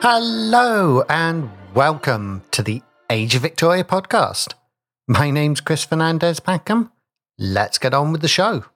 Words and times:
Hello 0.00 1.02
and 1.08 1.50
welcome 1.74 2.44
to 2.52 2.62
the 2.62 2.82
Age 3.10 3.34
of 3.34 3.42
Victoria 3.42 3.82
podcast. 3.82 4.54
My 5.08 5.32
name's 5.32 5.60
Chris 5.60 5.84
Fernandez 5.84 6.38
Packham. 6.38 6.92
Let's 7.36 7.78
get 7.78 7.92
on 7.92 8.12
with 8.12 8.20
the 8.20 8.28
show. 8.28 8.66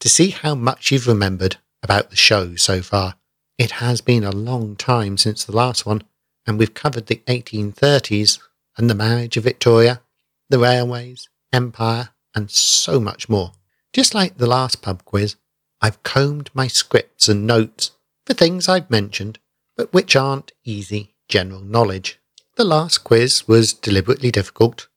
to 0.00 0.08
see 0.08 0.30
how 0.30 0.54
much 0.54 0.92
you've 0.92 1.08
remembered 1.08 1.56
about 1.82 2.10
the 2.10 2.16
show 2.16 2.54
so 2.56 2.82
far. 2.82 3.14
It 3.58 3.72
has 3.72 4.00
been 4.00 4.24
a 4.24 4.30
long 4.30 4.76
time 4.76 5.16
since 5.16 5.44
the 5.44 5.56
last 5.56 5.86
one, 5.86 6.02
and 6.46 6.58
we've 6.58 6.74
covered 6.74 7.06
the 7.06 7.22
1830s 7.26 8.38
and 8.76 8.90
the 8.90 8.94
marriage 8.94 9.36
of 9.36 9.44
Victoria, 9.44 10.02
the 10.50 10.58
railways, 10.58 11.28
empire, 11.52 12.10
and 12.34 12.50
so 12.50 13.00
much 13.00 13.28
more. 13.28 13.52
Just 13.92 14.14
like 14.14 14.38
the 14.38 14.46
last 14.46 14.82
pub 14.82 15.04
quiz, 15.04 15.36
I've 15.80 16.02
combed 16.02 16.50
my 16.54 16.66
scripts 16.66 17.28
and 17.28 17.46
notes 17.46 17.92
for 18.26 18.34
things 18.34 18.68
I've 18.68 18.90
mentioned, 18.90 19.38
but 19.76 19.92
which 19.92 20.14
aren't 20.14 20.52
easy 20.64 21.14
general 21.28 21.60
knowledge. 21.60 22.20
The 22.56 22.64
last 22.64 22.98
quiz 22.98 23.48
was 23.48 23.72
deliberately 23.72 24.30
difficult 24.30 24.88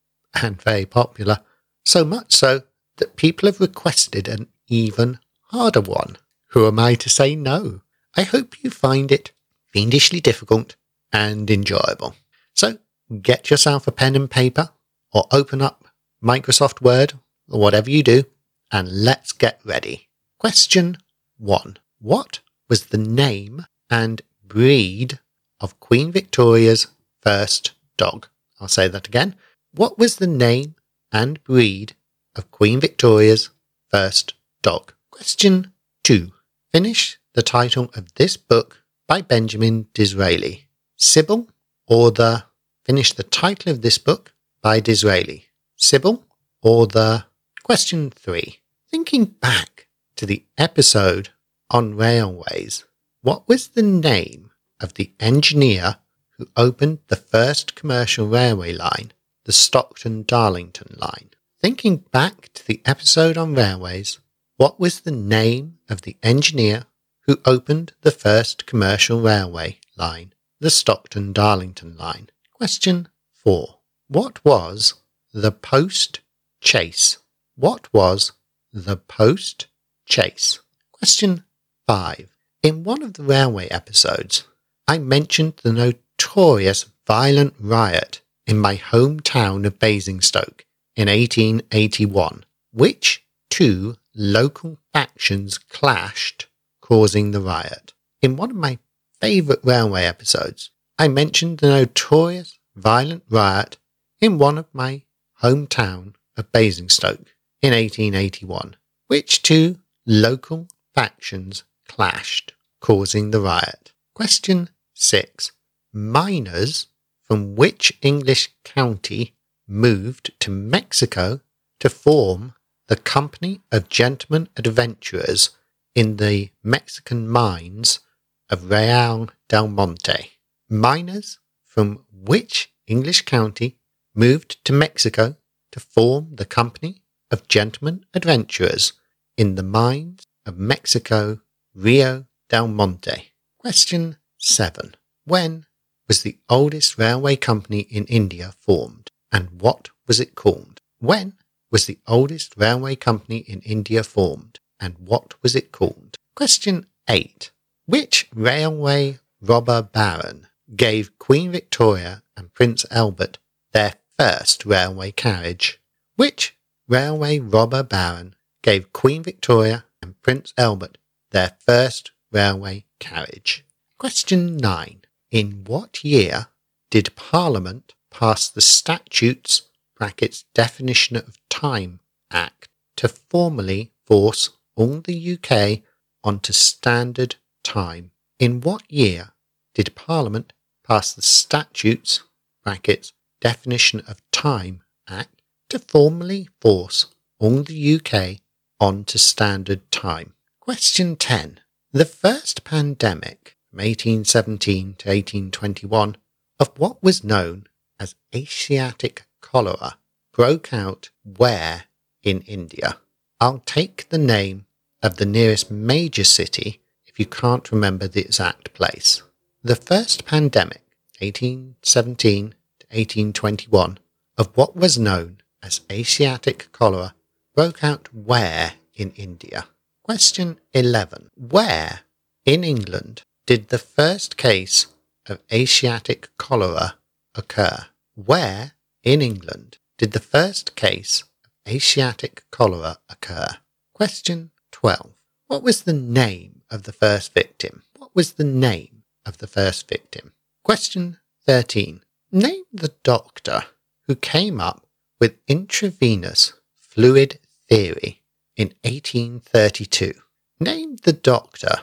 and 0.41 0.61
very 0.61 0.85
popular, 0.85 1.39
so 1.85 2.03
much 2.03 2.33
so 2.33 2.63
that 2.97 3.15
people 3.15 3.47
have 3.47 3.59
requested 3.59 4.27
an 4.27 4.47
even 4.67 5.19
harder 5.51 5.81
one. 5.81 6.17
Who 6.49 6.67
am 6.67 6.79
I 6.79 6.95
to 6.95 7.09
say 7.09 7.35
no? 7.35 7.81
I 8.15 8.23
hope 8.23 8.63
you 8.63 8.69
find 8.69 9.11
it 9.11 9.31
fiendishly 9.71 10.19
difficult 10.19 10.75
and 11.11 11.49
enjoyable. 11.49 12.15
So 12.53 12.77
get 13.21 13.49
yourself 13.49 13.87
a 13.87 13.91
pen 13.91 14.15
and 14.15 14.29
paper 14.29 14.69
or 15.11 15.27
open 15.31 15.61
up 15.61 15.87
Microsoft 16.23 16.81
Word 16.81 17.13
or 17.13 17.19
whatever 17.47 17.89
you 17.89 18.03
do, 18.03 18.23
and 18.71 18.89
let's 18.91 19.31
get 19.31 19.59
ready. 19.63 20.09
Question 20.39 20.97
one 21.37 21.77
What 21.99 22.39
was 22.69 22.87
the 22.87 22.97
name 22.97 23.65
and 23.89 24.21
breed 24.45 25.19
of 25.59 25.79
Queen 25.79 26.11
Victoria's 26.11 26.87
first 27.21 27.71
dog? 27.97 28.27
I'll 28.59 28.67
say 28.67 28.87
that 28.87 29.07
again. 29.07 29.35
What 29.73 29.97
was 29.97 30.17
the 30.17 30.27
name 30.27 30.75
and 31.11 31.43
breed 31.43 31.95
of 32.35 32.51
Queen 32.51 32.79
Victoria's 32.79 33.49
first 33.89 34.33
dog? 34.61 34.93
Question 35.11 35.71
two 36.03 36.31
Finish 36.71 37.19
the 37.33 37.43
title 37.43 37.91
of 37.95 38.13
this 38.15 38.37
book 38.37 38.83
by 39.07 39.21
Benjamin 39.21 39.87
Disraeli. 39.93 40.67
Sybil 40.95 41.47
or 41.87 42.11
the 42.11 42.45
Finish 42.85 43.13
the 43.13 43.23
title 43.23 43.71
of 43.71 43.81
this 43.81 43.97
book 43.97 44.33
by 44.61 44.79
Disraeli. 44.79 45.45
Sybil 45.77 46.25
or 46.61 46.87
the 46.87 47.25
Question 47.63 48.09
three. 48.09 48.59
Thinking 48.91 49.23
back 49.23 49.87
to 50.17 50.25
the 50.25 50.43
episode 50.57 51.29
on 51.69 51.95
railways, 51.95 52.83
what 53.21 53.47
was 53.47 53.69
the 53.69 53.81
name 53.81 54.51
of 54.81 54.95
the 54.95 55.13
engineer 55.17 55.95
who 56.37 56.49
opened 56.57 56.99
the 57.07 57.15
first 57.15 57.73
commercial 57.73 58.27
railway 58.27 58.73
line, 58.73 59.13
the 59.45 59.53
Stockton 59.53 60.23
Darlington 60.23 60.97
line? 60.97 61.29
Thinking 61.61 62.03
back 62.11 62.49
to 62.55 62.67
the 62.67 62.81
episode 62.83 63.37
on 63.37 63.55
railways, 63.55 64.19
what 64.57 64.77
was 64.77 64.99
the 64.99 65.11
name 65.11 65.77
of 65.89 66.01
the 66.01 66.17
engineer 66.21 66.83
who 67.27 67.39
opened 67.45 67.93
the 68.01 68.11
first 68.11 68.65
commercial 68.65 69.21
railway 69.21 69.79
line, 69.95 70.33
the 70.59 70.69
Stockton 70.69 71.31
Darlington 71.31 71.95
line? 71.95 72.29
Question 72.51 73.07
4. 73.31 73.79
What 74.09 74.43
was 74.43 74.95
the 75.33 75.53
post 75.53 76.19
chaise 76.59 77.19
what 77.55 77.91
was 77.93 78.31
the 78.71 78.97
post 78.97 79.67
chaise? 80.05 80.59
Question 80.91 81.43
5. 81.87 82.29
In 82.63 82.83
one 82.83 83.03
of 83.03 83.13
the 83.13 83.23
railway 83.23 83.67
episodes, 83.67 84.45
I 84.87 84.97
mentioned 84.97 85.53
the 85.61 85.73
notorious 85.73 86.85
violent 87.05 87.53
riot 87.59 88.21
in 88.47 88.57
my 88.57 88.77
hometown 88.77 89.65
of 89.65 89.79
Basingstoke 89.79 90.65
in 90.95 91.07
1881, 91.07 92.43
which 92.71 93.23
two 93.49 93.97
local 94.15 94.79
factions 94.91 95.57
clashed, 95.57 96.47
causing 96.81 97.31
the 97.31 97.41
riot. 97.41 97.93
In 98.21 98.35
one 98.35 98.49
of 98.49 98.57
my 98.57 98.79
favourite 99.21 99.63
railway 99.63 100.05
episodes, 100.05 100.71
I 100.97 101.07
mentioned 101.07 101.59
the 101.59 101.69
notorious 101.69 102.57
violent 102.75 103.23
riot 103.29 103.77
in 104.19 104.37
one 104.37 104.57
of 104.57 104.65
my 104.73 105.03
hometown 105.41 106.15
of 106.35 106.51
Basingstoke 106.51 107.32
in 107.63 107.71
1881, 107.71 108.75
which 109.07 109.41
two 109.41 109.79
local 110.05 110.67
factions 110.93 111.63
clashed, 111.87 112.53
causing 112.81 113.31
the 113.31 113.39
riot. 113.39 113.93
Question 114.13 114.69
6. 114.93 115.53
Miners 115.93 116.87
from 117.21 117.55
which 117.55 117.97
English 118.01 118.53
county 118.65 119.35
moved 119.65 120.31
to 120.41 120.51
Mexico 120.51 121.39
to 121.79 121.89
form 121.89 122.53
the 122.89 122.97
Company 122.97 123.61
of 123.71 123.87
Gentlemen 123.87 124.49
Adventurers 124.57 125.51
in 125.95 126.17
the 126.17 126.49
Mexican 126.63 127.29
mines 127.29 128.01
of 128.49 128.69
Real 128.69 129.29
del 129.47 129.69
Monte. 129.69 130.31
Miners 130.69 131.39
from 131.63 132.03
which 132.11 132.73
English 132.87 133.21
county 133.21 133.77
moved 134.13 134.63
to 134.65 134.73
Mexico 134.73 135.37
to 135.71 135.79
form 135.79 136.35
the 136.35 136.45
Company 136.45 137.02
of 137.33 137.47
gentlemen 137.47 138.05
adventurers 138.13 138.93
in 139.37 139.55
the 139.55 139.63
mines 139.63 140.27
of 140.45 140.59
Mexico, 140.59 141.39
Real 141.73 142.27
del 142.47 142.67
Monte. 142.67 143.33
Question 143.57 144.17
7. 144.37 144.93
When 145.25 145.65
was 146.07 146.21
the 146.21 146.37
oldest 146.47 146.99
railway 146.99 147.35
company 147.35 147.79
in 147.79 148.05
India 148.05 148.53
formed 148.59 149.09
and 149.31 149.49
what 149.59 149.89
was 150.07 150.19
it 150.19 150.35
called? 150.35 150.79
When 150.99 151.33
was 151.71 151.87
the 151.87 151.97
oldest 152.07 152.53
railway 152.55 152.95
company 152.95 153.37
in 153.37 153.61
India 153.61 154.03
formed 154.03 154.59
and 154.79 154.95
what 154.99 155.33
was 155.41 155.55
it 155.55 155.71
called? 155.71 156.15
Question 156.35 156.85
8. 157.09 157.51
Which 157.87 158.29
railway 158.35 159.17
robber 159.41 159.81
baron 159.81 160.45
gave 160.75 161.17
Queen 161.17 161.51
Victoria 161.51 162.21
and 162.37 162.53
Prince 162.53 162.85
Albert 162.91 163.39
their 163.71 163.95
first 164.19 164.67
railway 164.67 165.11
carriage? 165.11 165.81
Which 166.15 166.55
railway 166.87 167.39
robber 167.39 167.83
baron 167.83 168.35
gave 168.61 168.93
Queen 168.93 169.23
Victoria 169.23 169.85
and 170.01 170.21
Prince 170.21 170.53
Albert 170.57 170.97
their 171.31 171.57
first 171.65 172.11
railway 172.31 172.85
carriage. 172.99 173.65
Question 173.97 174.57
9. 174.57 175.01
In 175.31 175.63
what 175.65 176.03
year 176.03 176.47
did 176.91 177.15
Parliament 177.15 177.93
pass 178.11 178.49
the 178.49 178.61
Statutes 178.61 179.63
brackets 179.97 180.45
Definition 180.53 181.17
of 181.17 181.37
Time 181.49 181.99
Act 182.31 182.69
to 182.97 183.07
formally 183.07 183.91
force 184.05 184.49
all 184.75 185.01
the 185.01 185.37
UK 185.37 185.81
onto 186.23 186.53
standard 186.53 187.35
time? 187.63 188.11
In 188.39 188.61
what 188.61 188.83
year 188.91 189.31
did 189.73 189.95
Parliament 189.95 190.53
pass 190.85 191.13
the 191.13 191.21
Statutes 191.21 192.21
brackets 192.63 193.13
Definition 193.41 194.01
of 194.01 194.21
Time 194.31 194.83
Act 195.07 195.32
to 195.73 195.79
formally 195.79 196.47
force 196.61 197.07
all 197.39 197.63
the 197.63 197.95
UK 197.95 198.41
onto 198.79 199.17
standard 199.17 199.89
time? 199.89 200.33
Question 200.59 201.15
10. 201.15 201.61
The 201.91 202.05
first 202.05 202.63
pandemic 202.63 203.57
from 203.71 203.79
1817 203.79 204.93
to 204.99 205.09
1821 205.09 206.17
of 206.59 206.69
what 206.77 207.01
was 207.01 207.23
known 207.23 207.65
as 207.99 208.13
Asiatic 208.35 209.25
cholera 209.41 209.97
broke 210.31 210.71
out 210.71 211.09
where 211.23 211.85
in 212.21 212.41
India? 212.41 212.97
I'll 213.39 213.63
take 213.65 214.09
the 214.09 214.19
name 214.19 214.67
of 215.01 215.17
the 215.17 215.25
nearest 215.25 215.71
major 215.71 216.23
city 216.23 216.81
if 217.07 217.17
you 217.17 217.25
can't 217.25 217.71
remember 217.71 218.07
the 218.07 218.21
exact 218.21 218.75
place. 218.75 219.23
The 219.63 219.75
first 219.75 220.23
pandemic, 220.27 220.83
1817 221.19 222.53
to 222.79 222.85
1821, 222.95 223.97
of 224.37 224.55
what 224.55 224.75
was 224.75 224.99
known 224.99 225.39
as 225.63 225.81
Asiatic 225.91 226.67
cholera 226.71 227.15
broke 227.55 227.83
out 227.83 228.13
where 228.13 228.73
in 228.93 229.11
India? 229.11 229.67
Question 230.03 230.59
11. 230.73 231.31
Where 231.35 232.01
in 232.45 232.63
England 232.63 233.23
did 233.47 233.69
the 233.69 233.79
first 233.79 234.35
case 234.35 234.87
of 235.27 235.39
Asiatic 235.51 236.29
cholera 236.37 236.95
occur? 237.33 237.85
Where 238.15 238.73
in 239.03 239.21
England 239.21 239.77
did 239.97 240.11
the 240.11 240.19
first 240.19 240.75
case 240.75 241.23
of 241.45 241.73
Asiatic 241.73 242.43
cholera 242.51 242.97
occur? 243.09 243.47
Question 243.93 244.51
12. 244.71 245.11
What 245.47 245.63
was 245.63 245.83
the 245.83 245.93
name 245.93 246.63
of 246.69 246.83
the 246.83 246.93
first 246.93 247.33
victim? 247.33 247.83
What 247.97 248.13
was 248.13 248.33
the 248.33 248.43
name 248.43 249.03
of 249.25 249.37
the 249.37 249.47
first 249.47 249.87
victim? 249.87 250.33
Question 250.63 251.19
13. 251.45 252.01
Name 252.31 252.63
the 252.73 252.93
doctor 253.03 253.63
who 254.07 254.15
came 254.15 254.59
up 254.59 254.85
with 255.23 255.39
intravenous 255.47 256.51
fluid 256.81 257.39
theory 257.69 258.21
in 258.57 258.73
1832. 258.81 260.11
Name 260.59 260.97
the 261.03 261.13
doctor 261.13 261.75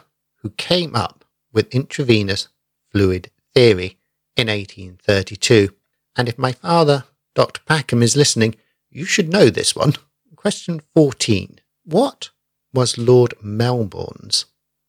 who 0.42 0.50
came 0.50 0.94
up 0.94 1.24
with 1.50 1.74
intravenous 1.74 2.48
fluid 2.92 3.30
theory 3.54 3.96
in 4.36 4.48
1832. 4.48 5.70
And 6.16 6.28
if 6.28 6.36
my 6.36 6.52
father, 6.52 7.04
Dr. 7.34 7.62
Packham, 7.64 8.02
is 8.02 8.14
listening, 8.14 8.56
you 8.90 9.06
should 9.06 9.30
know 9.30 9.48
this 9.48 9.74
one. 9.74 9.94
Question 10.36 10.82
14. 10.94 11.60
What 11.86 12.28
was 12.74 12.98
Lord 12.98 13.32
Melbourne's 13.40 14.44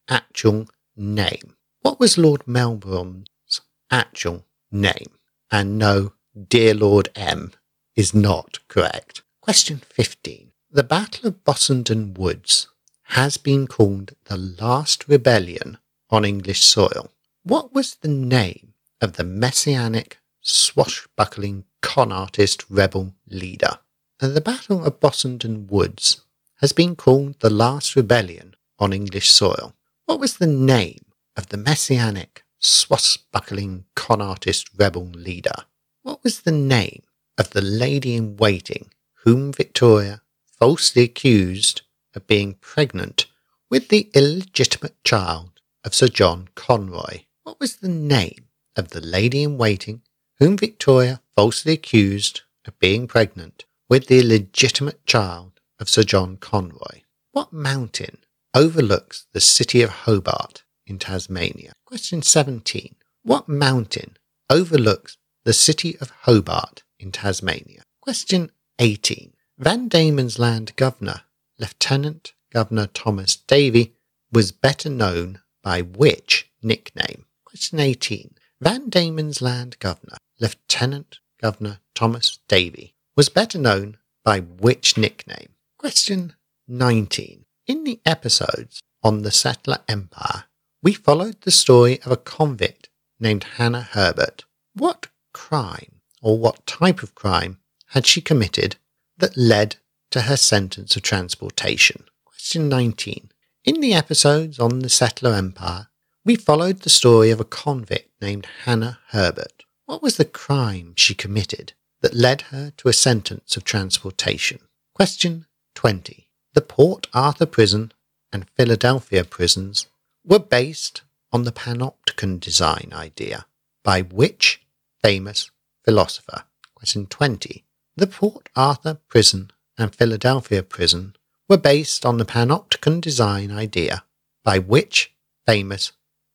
actual 0.09 0.68
name? 0.98 1.56
What 1.83 2.01
was 2.01 2.18
Lord 2.18 2.45
Melbourne's 2.45 3.62
actual 3.89 4.45
name? 4.69 5.12
And 5.50 5.77
no, 5.77 6.15
dear 6.50 6.74
Lord 6.74 7.07
M 7.15 7.53
is 7.95 8.13
not 8.13 8.59
correct. 8.67 9.21
Question 9.41 9.81
15. 9.89 10.51
The 10.71 10.83
Battle 10.83 11.27
of 11.27 11.43
Bossenden 11.43 12.17
Woods 12.17 12.67
has 13.03 13.38
been 13.38 13.67
called 13.67 14.13
the 14.25 14.38
last 14.38 15.07
rebellion 15.07 15.77
on 16.09 16.23
English 16.23 16.63
soil. 16.63 17.11
What 17.43 17.73
was 17.73 17.95
the 17.95 18.07
name 18.07 18.73
of 19.01 19.13
the 19.13 19.23
messianic, 19.23 20.19
swashbuckling 20.41 21.65
con 21.81 22.11
artist 22.11 22.63
rebel 22.69 23.13
leader? 23.27 23.79
The 24.19 24.39
Battle 24.39 24.85
of 24.85 24.99
Bossenden 24.99 25.69
Woods 25.69 26.21
has 26.61 26.71
been 26.71 26.95
called 26.95 27.39
the 27.39 27.49
last 27.49 27.95
rebellion 27.95 28.55
on 28.79 28.93
English 28.93 29.29
soil. 29.29 29.73
What 30.05 30.19
was 30.19 30.38
the 30.38 30.47
name 30.47 31.05
of 31.35 31.49
the 31.49 31.57
messianic, 31.57 32.43
swashbuckling 32.59 33.85
con 33.95 34.21
artist 34.21 34.69
rebel 34.77 35.05
leader? 35.07 35.65
What 36.03 36.23
was 36.23 36.41
the 36.41 36.51
name 36.51 37.03
of 37.37 37.51
the 37.51 37.61
lady 37.61 38.15
in 38.15 38.37
waiting 38.37 38.91
whom 39.23 39.51
Victoria 39.53 40.21
falsely 40.59 41.03
accused 41.03 41.81
of 42.15 42.27
being 42.27 42.55
pregnant 42.55 43.27
with 43.69 43.89
the 43.89 44.09
illegitimate 44.13 45.01
child 45.03 45.61
of 45.83 45.95
Sir 45.95 46.07
John 46.07 46.49
Conroy. 46.55 47.21
What 47.43 47.59
was 47.59 47.77
the 47.77 47.89
name 47.89 48.47
of 48.75 48.89
the 48.89 49.01
lady 49.01 49.43
in 49.43 49.57
waiting 49.57 50.01
whom 50.39 50.57
Victoria 50.57 51.21
falsely 51.35 51.73
accused 51.73 52.41
of 52.65 52.77
being 52.79 53.07
pregnant 53.07 53.65
with 53.89 54.07
the 54.07 54.19
illegitimate 54.19 55.05
child 55.05 55.59
of 55.79 55.89
Sir 55.89 56.03
John 56.03 56.37
Conroy? 56.37 57.01
What 57.31 57.53
mountain 57.53 58.17
overlooks 58.53 59.25
the 59.33 59.41
city 59.41 59.81
of 59.81 59.89
Hobart 59.89 60.63
in 60.85 60.99
Tasmania? 60.99 61.73
Question 61.85 62.21
17. 62.21 62.95
What 63.23 63.47
mountain 63.47 64.17
overlooks 64.49 65.17
the 65.45 65.53
city 65.53 65.97
of 65.99 66.11
Hobart 66.23 66.83
in 67.01 67.12
Tasmania? 67.12 67.83
Question 68.01 68.51
18. 68.80 69.33
Van 69.57 69.88
Diemen's 69.88 70.39
Land 70.39 70.75
Governor 70.75 71.21
Lieutenant 71.59 72.33
Governor 72.51 72.88
Thomas 72.88 73.36
Davey 73.36 73.94
was 74.31 74.51
better 74.51 74.89
known 74.89 75.42
by 75.63 75.81
which 75.81 76.50
nickname? 76.63 77.25
Question 77.45 77.80
18. 77.80 78.36
Van 78.59 78.89
Diemen's 78.89 79.42
Land 79.42 79.77
Governor, 79.80 80.18
Lieutenant 80.39 81.19
Governor 81.42 81.80
Thomas 81.94 82.39
Davey, 82.48 82.95
was 83.15 83.30
better 83.30 83.57
known 83.57 83.98
by 84.24 84.39
which 84.39 84.98
nickname? 84.98 85.50
Question 85.77 86.33
19. 86.68 87.45
In 87.68 87.83
the 87.83 88.00
episodes 88.06 88.81
on 89.03 89.21
the 89.21 89.31
Settler 89.31 89.79
Empire, 89.88 90.46
we 90.81 90.93
followed 90.93 91.41
the 91.41 91.51
story 91.51 92.01
of 92.01 92.12
a 92.12 92.17
convict 92.17 92.89
named 93.20 93.43
Hannah 93.43 93.81
Herbert. 93.81 94.46
What 94.74 95.08
crime, 95.34 96.00
or 96.21 96.37
what 96.37 96.65
type 96.65 97.03
of 97.03 97.15
crime, 97.15 97.57
had 97.87 98.05
she 98.05 98.21
committed 98.21 98.75
that 99.17 99.37
led 99.37 99.77
to 100.11 100.21
her 100.21 100.37
sentence 100.37 100.95
of 100.95 101.01
transportation. 101.01 102.03
Question 102.25 102.69
19. 102.69 103.31
In 103.63 103.81
the 103.81 103.93
episodes 103.93 104.59
on 104.59 104.79
the 104.79 104.89
Settler 104.89 105.33
Empire, 105.33 105.87
we 106.23 106.35
followed 106.35 106.81
the 106.81 106.89
story 106.89 107.31
of 107.31 107.39
a 107.39 107.45
convict 107.45 108.09
named 108.21 108.47
Hannah 108.65 108.99
Herbert. 109.09 109.63
What 109.85 110.01
was 110.01 110.17
the 110.17 110.25
crime 110.25 110.93
she 110.95 111.13
committed 111.13 111.73
that 112.01 112.13
led 112.13 112.41
her 112.43 112.71
to 112.77 112.89
a 112.89 112.93
sentence 112.93 113.57
of 113.57 113.63
transportation? 113.63 114.59
Question 114.93 115.45
20. 115.75 116.27
The 116.53 116.61
Port 116.61 117.07
Arthur 117.13 117.45
prison 117.45 117.91
and 118.31 118.49
Philadelphia 118.51 119.23
prisons 119.23 119.87
were 120.25 120.39
based 120.39 121.01
on 121.31 121.43
the 121.43 121.51
panopticon 121.51 122.39
design 122.39 122.91
idea 122.93 123.45
by 123.83 124.01
which 124.01 124.61
famous 125.01 125.49
philosopher? 125.91 126.45
Question 126.74 127.05
20. 127.05 127.65
The 127.98 128.07
Port 128.07 128.48
Arthur 128.55 129.00
prison 129.10 129.51
and 129.77 129.93
Philadelphia 129.93 130.63
prison 130.63 131.17
were 131.50 131.57
based 131.57 132.05
on 132.05 132.17
the 132.17 132.24
panopticon 132.24 133.01
design 133.01 133.51
idea 133.51 134.05
by 134.45 134.57
which 134.57 135.13
famous 135.45 135.91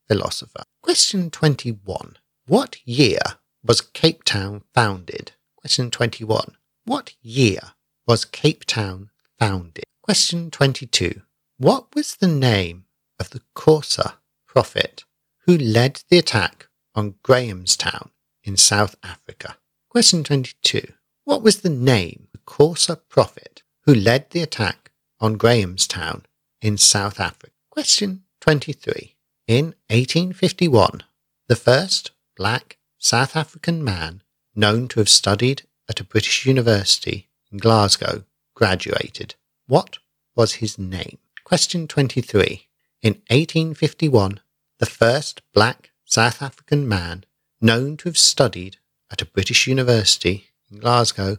philosopher? 0.07 0.61
Question 0.83 1.31
21. 1.31 2.17
What 2.45 2.77
year 2.85 3.19
was 3.63 3.81
Cape 3.81 4.23
Town 4.23 4.61
founded? 4.75 5.31
Question 5.55 5.89
21. 5.89 6.55
What 6.85 7.15
year 7.23 7.73
was 8.05 8.25
Cape 8.25 8.63
Town 8.63 9.09
founded? 9.39 9.85
Question 10.03 10.51
22. 10.51 11.23
What 11.57 11.95
was 11.95 12.17
the 12.17 12.27
name 12.27 12.85
of 13.19 13.31
the 13.31 13.41
Xhosa 13.55 14.17
prophet 14.45 15.03
who 15.47 15.57
led 15.57 16.03
the 16.11 16.19
attack 16.19 16.67
on 16.93 17.15
Grahamstown 17.23 18.11
in 18.47 18.57
South 18.57 18.95
Africa? 19.03 19.57
Question 19.89 20.23
22. 20.23 20.93
What 21.25 21.43
was 21.43 21.61
the 21.61 21.69
name 21.69 22.27
Xhosa 22.47 22.99
prophet 23.09 23.61
who 23.85 23.93
led 23.93 24.29
the 24.31 24.41
attack 24.41 24.91
on 25.19 25.37
Grahamstown 25.37 26.25
in 26.61 26.77
South 26.77 27.19
Africa. 27.19 27.53
Question 27.69 28.23
23. 28.41 29.15
In 29.47 29.65
1851, 29.89 31.03
the 31.47 31.55
first 31.55 32.11
black 32.35 32.77
South 32.97 33.35
African 33.35 33.83
man 33.83 34.21
known 34.55 34.87
to 34.89 34.99
have 34.99 35.09
studied 35.09 35.63
at 35.89 35.99
a 35.99 36.03
British 36.03 36.45
university 36.45 37.29
in 37.51 37.59
Glasgow 37.59 38.23
graduated. 38.55 39.35
What 39.67 39.99
was 40.35 40.55
his 40.55 40.77
name? 40.77 41.19
Question 41.43 41.87
23. 41.87 42.67
In 43.01 43.13
1851, 43.29 44.39
the 44.79 44.85
first 44.85 45.41
black 45.53 45.91
South 46.03 46.41
African 46.41 46.87
man 46.87 47.23
known 47.61 47.97
to 47.97 48.09
have 48.09 48.17
studied 48.17 48.77
at 49.11 49.21
a 49.21 49.25
British 49.25 49.67
university 49.67 50.47
in 50.71 50.79
Glasgow 50.79 51.37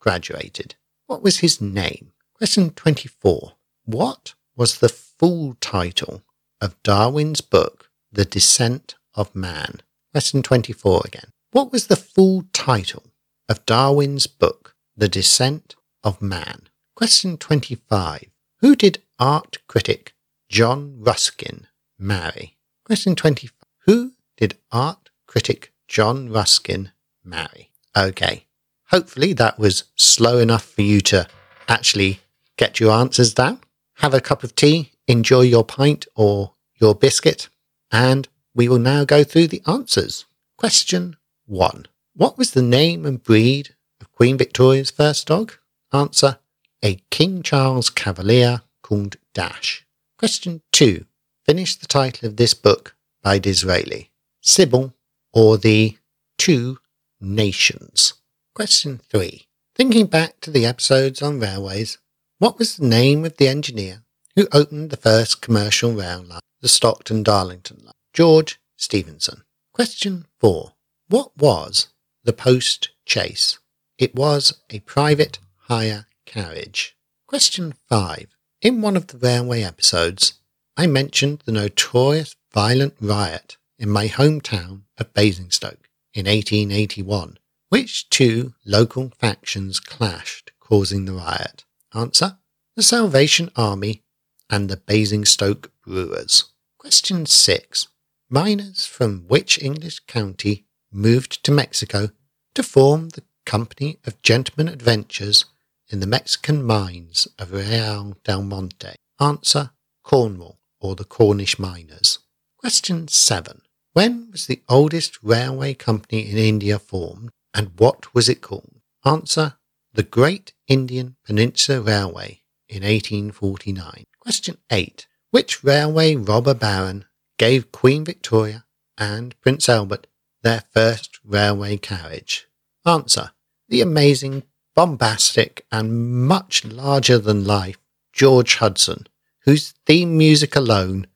graduated. 0.00 0.74
What 1.06 1.22
was 1.22 1.38
his 1.38 1.60
name? 1.60 2.12
Question 2.34 2.70
24. 2.70 3.52
What 3.84 4.34
was 4.56 4.78
the 4.78 4.88
full 4.88 5.56
title 5.60 6.22
of 6.60 6.80
Darwin's 6.82 7.40
book, 7.40 7.90
The 8.12 8.24
Descent 8.24 8.96
of 9.14 9.34
Man? 9.34 9.80
Question 10.12 10.42
24 10.42 11.02
again. 11.04 11.32
What 11.52 11.72
was 11.72 11.86
the 11.86 11.96
full 11.96 12.44
title 12.52 13.04
of 13.48 13.66
Darwin's 13.66 14.26
book, 14.26 14.74
The 14.96 15.08
Descent 15.08 15.76
of 16.02 16.22
Man? 16.22 16.68
Question 16.94 17.36
25. 17.38 18.26
Who 18.60 18.76
did 18.76 19.02
art 19.18 19.58
critic 19.66 20.14
John 20.48 20.96
Ruskin 20.98 21.66
marry? 21.98 22.56
Question 22.84 23.14
25. 23.14 23.52
Who 23.86 24.12
did 24.36 24.58
art 24.70 24.99
critic 25.30 25.72
John 25.86 26.28
Ruskin 26.28 26.90
marry? 27.22 27.70
Okay. 27.96 28.46
Hopefully 28.88 29.32
that 29.34 29.60
was 29.60 29.84
slow 29.94 30.38
enough 30.38 30.64
for 30.64 30.82
you 30.82 31.00
to 31.02 31.28
actually 31.68 32.18
get 32.56 32.80
your 32.80 32.90
answers 32.90 33.32
down. 33.32 33.60
Have 33.98 34.12
a 34.12 34.20
cup 34.20 34.42
of 34.42 34.56
tea, 34.56 34.90
enjoy 35.06 35.42
your 35.42 35.62
pint 35.62 36.08
or 36.16 36.54
your 36.80 36.96
biscuit, 36.96 37.48
and 37.92 38.26
we 38.56 38.68
will 38.68 38.80
now 38.80 39.04
go 39.04 39.22
through 39.22 39.46
the 39.46 39.62
answers. 39.68 40.24
Question 40.56 41.14
1. 41.46 41.86
What 42.16 42.36
was 42.36 42.50
the 42.50 42.62
name 42.62 43.06
and 43.06 43.22
breed 43.22 43.76
of 44.00 44.10
Queen 44.10 44.36
Victoria's 44.36 44.90
first 44.90 45.28
dog? 45.28 45.52
Answer 45.92 46.38
A 46.82 46.96
King 47.10 47.44
Charles 47.44 47.88
Cavalier 47.88 48.62
called 48.82 49.14
Dash. 49.32 49.86
Question 50.18 50.62
2. 50.72 51.04
Finish 51.46 51.76
the 51.76 51.86
title 51.86 52.28
of 52.28 52.36
this 52.36 52.52
book 52.52 52.96
by 53.22 53.38
Disraeli. 53.38 54.10
Sybil 54.40 54.92
or 55.32 55.56
the 55.56 55.96
Two 56.38 56.78
Nations. 57.20 58.14
Question 58.54 59.00
3. 59.10 59.46
Thinking 59.74 60.06
back 60.06 60.40
to 60.40 60.50
the 60.50 60.66
episodes 60.66 61.22
on 61.22 61.38
railways, 61.40 61.98
what 62.38 62.58
was 62.58 62.76
the 62.76 62.86
name 62.86 63.24
of 63.24 63.36
the 63.36 63.48
engineer 63.48 64.02
who 64.34 64.48
opened 64.52 64.90
the 64.90 64.96
first 64.96 65.42
commercial 65.42 65.92
rail 65.92 66.22
line, 66.22 66.40
the 66.60 66.68
Stockton 66.68 67.22
Darlington 67.22 67.78
line? 67.84 67.92
George 68.12 68.60
Stephenson. 68.76 69.42
Question 69.72 70.26
4. 70.40 70.72
What 71.08 71.36
was 71.36 71.88
the 72.24 72.32
post 72.32 72.90
chaise? 73.06 73.58
It 73.98 74.14
was 74.14 74.62
a 74.70 74.80
private 74.80 75.38
hire 75.68 76.06
carriage. 76.26 76.96
Question 77.26 77.74
5. 77.88 78.26
In 78.62 78.80
one 78.80 78.96
of 78.96 79.08
the 79.08 79.18
railway 79.18 79.62
episodes, 79.62 80.34
I 80.76 80.86
mentioned 80.86 81.42
the 81.44 81.52
notorious 81.52 82.34
violent 82.52 82.94
riot 83.00 83.58
in 83.78 83.90
my 83.90 84.08
hometown 84.08 84.82
of 85.00 85.14
Basingstoke 85.14 85.88
in 86.14 86.26
1881. 86.26 87.38
Which 87.70 88.10
two 88.10 88.54
local 88.66 89.12
factions 89.18 89.80
clashed, 89.80 90.52
causing 90.60 91.06
the 91.06 91.12
riot? 91.12 91.64
Answer 91.94 92.38
The 92.76 92.82
Salvation 92.82 93.50
Army 93.56 94.02
and 94.50 94.68
the 94.68 94.76
Basingstoke 94.76 95.72
Brewers. 95.84 96.44
Question 96.78 97.26
6. 97.26 97.88
Miners 98.28 98.86
from 98.86 99.24
which 99.28 99.62
English 99.62 100.00
county 100.06 100.66
moved 100.92 101.42
to 101.44 101.52
Mexico 101.52 102.10
to 102.54 102.62
form 102.62 103.10
the 103.10 103.22
Company 103.46 103.98
of 104.06 104.20
Gentlemen 104.22 104.68
Adventurers 104.68 105.44
in 105.88 106.00
the 106.00 106.06
Mexican 106.06 106.62
mines 106.62 107.26
of 107.38 107.52
Real 107.52 108.16
del 108.24 108.42
Monte? 108.42 108.94
Answer 109.20 109.70
Cornwall 110.02 110.58
or 110.80 110.96
the 110.96 111.04
Cornish 111.04 111.58
miners. 111.58 112.18
Question 112.58 113.08
7. 113.08 113.62
When 113.92 114.30
was 114.30 114.46
the 114.46 114.62
oldest 114.68 115.18
railway 115.20 115.74
company 115.74 116.30
in 116.30 116.38
India 116.38 116.78
formed 116.78 117.30
and 117.52 117.72
what 117.76 118.14
was 118.14 118.28
it 118.28 118.40
called? 118.40 118.80
Answer 119.04 119.54
The 119.92 120.04
Great 120.04 120.52
Indian 120.68 121.16
Peninsula 121.24 121.80
Railway 121.80 122.42
in 122.68 122.84
1849. 122.84 124.04
Question 124.20 124.58
8. 124.70 125.08
Which 125.32 125.64
railway 125.64 126.14
robber 126.14 126.54
baron 126.54 127.06
gave 127.36 127.72
Queen 127.72 128.04
Victoria 128.04 128.64
and 128.96 129.38
Prince 129.40 129.68
Albert 129.68 130.06
their 130.42 130.62
first 130.72 131.18
railway 131.24 131.76
carriage? 131.76 132.46
Answer. 132.86 133.32
The 133.68 133.80
amazing, 133.80 134.44
bombastic, 134.76 135.66
and 135.72 136.26
much 136.28 136.64
larger 136.64 137.18
than 137.18 137.44
life 137.44 137.78
George 138.12 138.56
Hudson, 138.56 139.08
whose 139.40 139.74
theme 139.84 140.16
music 140.16 140.54
alone 140.54 141.08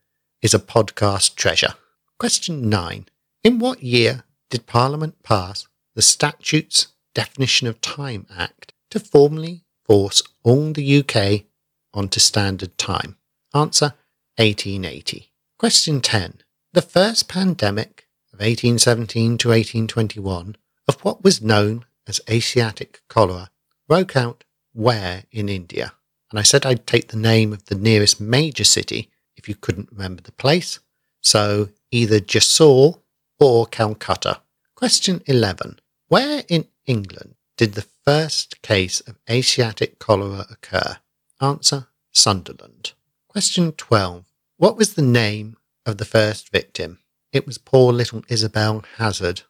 is 0.42 0.54
a 0.54 0.58
podcast 0.58 1.36
treasure. 1.36 1.74
Question 2.18 2.68
9. 2.68 3.06
In 3.42 3.58
what 3.58 3.82
year 3.82 4.22
did 4.48 4.66
Parliament 4.66 5.22
pass 5.24 5.66
the 5.96 6.02
Statutes 6.02 6.88
Definition 7.12 7.66
of 7.66 7.80
Time 7.80 8.26
Act 8.34 8.72
to 8.90 9.00
formally 9.00 9.64
force 9.84 10.22
all 10.44 10.72
the 10.72 10.98
UK 10.98 11.46
onto 11.92 12.20
standard 12.20 12.78
time? 12.78 13.16
Answer 13.52 13.94
1880. 14.36 15.32
Question 15.58 16.00
10. 16.00 16.42
The 16.72 16.82
first 16.82 17.28
pandemic 17.28 18.06
of 18.32 18.38
1817 18.38 19.38
to 19.38 19.48
1821 19.48 20.56
of 20.86 21.00
what 21.04 21.24
was 21.24 21.42
known 21.42 21.84
as 22.06 22.20
Asiatic 22.30 23.02
cholera 23.08 23.50
broke 23.88 24.14
out 24.14 24.44
where 24.72 25.24
in 25.32 25.48
India? 25.48 25.94
And 26.30 26.38
I 26.38 26.42
said 26.42 26.64
I'd 26.64 26.86
take 26.86 27.08
the 27.08 27.16
name 27.16 27.52
of 27.52 27.64
the 27.64 27.74
nearest 27.74 28.20
major 28.20 28.64
city 28.64 29.10
if 29.36 29.48
you 29.48 29.56
couldn't 29.56 29.90
remember 29.90 30.22
the 30.22 30.32
place. 30.32 30.78
So 31.20 31.70
either 31.94 32.18
Jessore 32.18 32.98
or 33.38 33.66
Calcutta. 33.66 34.40
Question 34.74 35.22
11. 35.26 35.78
Where 36.08 36.42
in 36.48 36.66
England 36.86 37.36
did 37.56 37.74
the 37.74 37.86
first 38.04 38.60
case 38.62 38.98
of 39.00 39.16
Asiatic 39.30 40.00
cholera 40.00 40.44
occur? 40.50 40.98
Answer 41.40 41.86
Sunderland. 42.10 42.94
Question 43.28 43.70
12. 43.72 44.24
What 44.56 44.76
was 44.76 44.94
the 44.94 45.02
name 45.02 45.56
of 45.86 45.98
the 45.98 46.04
first 46.04 46.50
victim? 46.50 46.98
It 47.32 47.46
was 47.46 47.58
poor 47.58 47.92
little 47.92 48.24
Isabel 48.28 48.84
Hazard, 48.96 49.42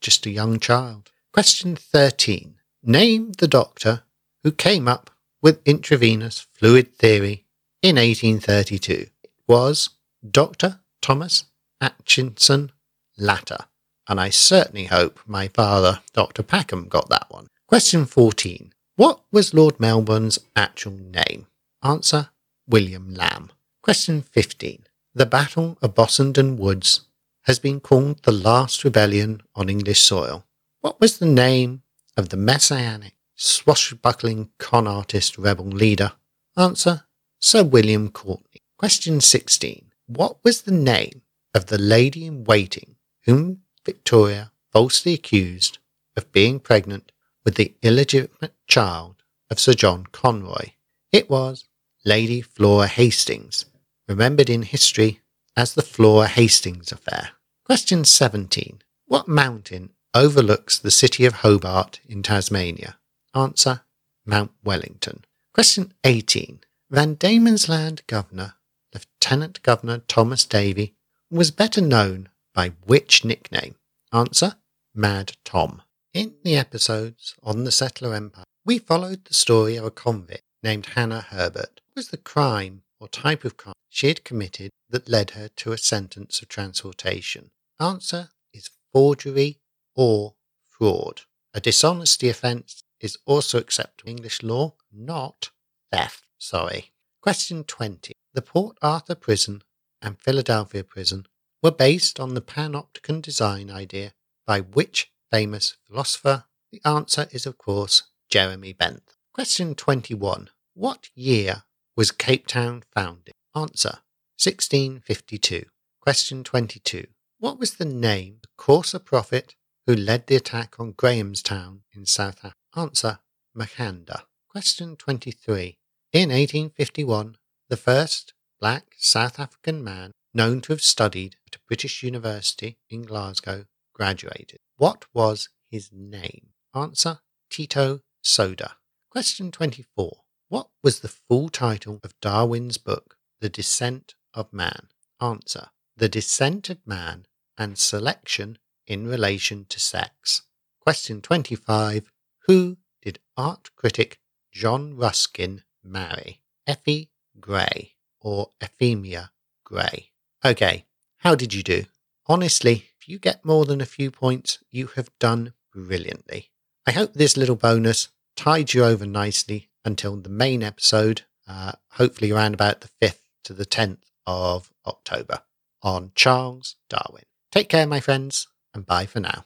just 0.00 0.26
a 0.26 0.30
young 0.30 0.58
child. 0.58 1.12
Question 1.32 1.76
13. 1.76 2.56
Name 2.82 3.32
the 3.38 3.48
doctor 3.48 4.02
who 4.42 4.50
came 4.50 4.88
up 4.88 5.10
with 5.40 5.62
intravenous 5.64 6.40
fluid 6.40 6.96
theory 6.96 7.44
in 7.80 7.94
1832. 7.94 9.06
It 9.22 9.30
was 9.46 9.90
Dr. 10.28 10.80
Thomas 11.00 11.44
Aitchison 11.82 12.70
Latta, 13.18 13.66
and 14.08 14.20
I 14.20 14.30
certainly 14.30 14.84
hope 14.84 15.18
my 15.26 15.48
father, 15.48 16.00
Dr. 16.12 16.42
Packham, 16.42 16.88
got 16.88 17.08
that 17.08 17.26
one. 17.28 17.48
Question 17.66 18.06
14. 18.06 18.72
What 18.96 19.20
was 19.32 19.52
Lord 19.52 19.80
Melbourne's 19.80 20.38
actual 20.54 20.92
name? 20.92 21.46
Answer 21.82 22.28
William 22.68 23.12
Lamb. 23.12 23.50
Question 23.82 24.22
15. 24.22 24.84
The 25.14 25.26
Battle 25.26 25.76
of 25.82 25.94
Bossenden 25.94 26.56
Woods 26.56 27.02
has 27.42 27.58
been 27.58 27.80
called 27.80 28.22
the 28.22 28.32
last 28.32 28.84
rebellion 28.84 29.42
on 29.56 29.68
English 29.68 30.00
soil. 30.00 30.44
What 30.80 31.00
was 31.00 31.18
the 31.18 31.26
name 31.26 31.82
of 32.16 32.28
the 32.28 32.36
messianic, 32.36 33.14
swashbuckling 33.34 34.50
con 34.58 34.86
artist 34.86 35.36
rebel 35.36 35.66
leader? 35.66 36.12
Answer 36.56 37.04
Sir 37.40 37.64
William 37.64 38.10
Courtenay. 38.10 38.60
Question 38.78 39.20
16. 39.20 39.90
What 40.06 40.36
was 40.44 40.62
the 40.62 40.72
name 40.72 41.22
of 41.54 41.66
the 41.66 41.78
lady 41.78 42.26
in 42.26 42.44
waiting 42.44 42.96
whom 43.24 43.62
Victoria 43.84 44.52
falsely 44.72 45.14
accused 45.14 45.78
of 46.16 46.32
being 46.32 46.60
pregnant 46.60 47.12
with 47.44 47.56
the 47.56 47.74
illegitimate 47.82 48.54
child 48.66 49.22
of 49.50 49.60
Sir 49.60 49.74
John 49.74 50.06
Conroy? 50.12 50.70
It 51.10 51.28
was 51.28 51.66
Lady 52.04 52.40
Flora 52.40 52.86
Hastings, 52.86 53.66
remembered 54.08 54.50
in 54.50 54.62
history 54.62 55.20
as 55.56 55.74
the 55.74 55.82
Flora 55.82 56.26
Hastings 56.26 56.90
affair. 56.90 57.30
Question 57.64 58.04
17. 58.04 58.82
What 59.06 59.28
mountain 59.28 59.90
overlooks 60.14 60.78
the 60.78 60.90
city 60.90 61.24
of 61.26 61.34
Hobart 61.34 62.00
in 62.08 62.22
Tasmania? 62.22 62.96
Answer 63.34 63.82
Mount 64.24 64.52
Wellington. 64.64 65.24
Question 65.54 65.92
18. 66.04 66.60
Van 66.90 67.14
Diemen's 67.14 67.68
Land 67.68 68.02
Governor, 68.06 68.54
Lieutenant 68.94 69.62
Governor 69.62 69.98
Thomas 70.08 70.44
Davey, 70.44 70.94
was 71.32 71.50
better 71.50 71.80
known 71.80 72.28
by 72.54 72.72
which 72.84 73.24
nickname? 73.24 73.74
Answer 74.12 74.56
Mad 74.94 75.32
Tom. 75.44 75.80
In 76.12 76.34
the 76.44 76.56
episodes 76.56 77.34
on 77.42 77.64
the 77.64 77.72
Settler 77.72 78.14
Empire, 78.14 78.44
we 78.66 78.78
followed 78.78 79.24
the 79.24 79.32
story 79.32 79.76
of 79.76 79.84
a 79.86 79.90
convict 79.90 80.42
named 80.62 80.86
Hannah 80.94 81.22
Herbert 81.22 81.80
What 81.88 81.96
was 81.96 82.08
the 82.08 82.18
crime 82.18 82.82
or 83.00 83.08
type 83.08 83.44
of 83.44 83.56
crime 83.56 83.74
she 83.88 84.08
had 84.08 84.24
committed 84.24 84.70
that 84.90 85.08
led 85.08 85.30
her 85.30 85.48
to 85.48 85.72
a 85.72 85.78
sentence 85.78 86.42
of 86.42 86.48
transportation? 86.48 87.50
Answer 87.80 88.28
is 88.52 88.68
forgery 88.92 89.58
or 89.94 90.34
fraud. 90.68 91.22
A 91.54 91.60
dishonesty 91.60 92.28
offence 92.28 92.82
is 93.00 93.16
also 93.24 93.56
acceptable 93.56 94.10
in 94.10 94.18
English 94.18 94.42
law, 94.42 94.74
not 94.92 95.50
theft. 95.90 96.24
Sorry. 96.36 96.90
Question 97.22 97.64
20. 97.64 98.12
The 98.34 98.42
Port 98.42 98.76
Arthur 98.82 99.14
prison 99.14 99.62
and 100.02 100.18
Philadelphia 100.18 100.84
prison 100.84 101.26
were 101.62 101.70
based 101.70 102.18
on 102.18 102.34
the 102.34 102.42
panopticon 102.42 103.22
design 103.22 103.70
idea 103.70 104.12
by 104.46 104.60
which 104.60 105.12
famous 105.30 105.76
philosopher? 105.86 106.44
The 106.72 106.80
answer 106.84 107.28
is, 107.30 107.46
of 107.46 107.56
course, 107.56 108.02
Jeremy 108.28 108.72
Bentham. 108.72 109.14
Question 109.32 109.74
21. 109.74 110.50
What 110.74 111.08
year 111.14 111.64
was 111.96 112.10
Cape 112.10 112.46
Town 112.46 112.82
founded? 112.94 113.34
Answer 113.54 114.00
1652. 114.42 115.66
Question 116.00 116.42
22. 116.42 117.06
What 117.38 117.58
was 117.58 117.74
the 117.74 117.84
name 117.84 118.36
of 118.36 118.42
the 118.42 118.48
Xhosa 118.62 119.04
prophet 119.04 119.54
who 119.86 119.94
led 119.94 120.26
the 120.26 120.36
attack 120.36 120.80
on 120.80 120.92
Grahamstown 120.92 121.82
in 121.94 122.06
South 122.06 122.38
Africa? 122.38 122.56
Answer 122.74 123.18
Makhanda. 123.56 124.22
Question 124.48 124.96
23. 124.96 125.78
In 126.12 126.28
1851, 126.30 127.36
the 127.68 127.76
first 127.76 128.34
black 128.62 128.94
South 128.96 129.40
African 129.40 129.82
man 129.82 130.12
known 130.32 130.60
to 130.60 130.72
have 130.72 130.80
studied 130.80 131.34
at 131.48 131.56
a 131.56 131.64
British 131.66 132.04
university 132.04 132.78
in 132.88 133.02
Glasgow 133.02 133.64
graduated. 133.92 134.60
What 134.76 135.04
was 135.12 135.48
his 135.68 135.90
name? 135.92 136.50
Answer 136.72 137.18
Tiyo 137.50 138.02
Soga. 138.22 138.76
Question 139.10 139.50
24. 139.50 140.18
What 140.48 140.68
was 140.80 141.00
the 141.00 141.08
full 141.08 141.48
title 141.48 141.98
of 142.04 142.14
Darwin's 142.20 142.78
book, 142.78 143.16
The 143.40 143.48
Descent 143.48 144.14
of 144.32 144.52
Man? 144.52 144.86
Answer 145.20 145.70
The 145.96 146.08
Descent 146.08 146.70
of 146.70 146.78
Man 146.86 147.26
and 147.58 147.76
Selection 147.76 148.58
in 148.86 149.08
Relation 149.08 149.66
to 149.70 149.80
Sex. 149.80 150.42
Question 150.80 151.20
25. 151.20 152.12
Who 152.46 152.76
did 153.02 153.18
art 153.36 153.70
critic 153.74 154.20
John 154.52 154.96
Ruskin 154.96 155.64
marry? 155.82 156.42
Effie 156.64 157.10
Gray 157.40 157.96
or 158.22 158.50
Euphemia 158.60 159.30
Gray? 159.64 160.10
Okay, 160.44 160.86
how 161.18 161.34
did 161.34 161.54
you 161.54 161.62
do? 161.62 161.84
Honestly, 162.26 162.86
if 162.98 163.08
you 163.08 163.18
get 163.18 163.44
more 163.44 163.64
than 163.64 163.80
a 163.80 163.86
few 163.86 164.10
points, 164.10 164.58
you 164.70 164.88
have 164.96 165.10
done 165.18 165.54
brilliantly. 165.74 166.50
I 166.86 166.92
hope 166.92 167.14
this 167.14 167.36
little 167.36 167.56
bonus 167.56 168.08
tide 168.36 168.74
you 168.74 168.84
over 168.84 169.06
nicely 169.06 169.70
until 169.84 170.16
the 170.16 170.28
main 170.28 170.62
episode, 170.62 171.22
uh, 171.48 171.72
hopefully 171.92 172.30
around 172.30 172.54
about 172.54 172.80
the 172.80 172.90
5th 173.00 173.22
to 173.44 173.52
the 173.52 173.66
10th 173.66 174.02
of 174.26 174.72
October 174.86 175.42
on 175.82 176.12
Charles 176.14 176.76
Darwin. 176.88 177.24
Take 177.50 177.68
care, 177.68 177.86
my 177.86 178.00
friends, 178.00 178.48
and 178.74 178.86
bye 178.86 179.06
for 179.06 179.20
now. 179.20 179.44